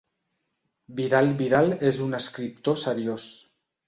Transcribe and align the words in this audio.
Vidal 0.99 1.29
Vidal 1.41 1.69
és 1.89 1.99
un 2.05 2.19
escriptor 2.21 2.79
seriós. 2.85 3.29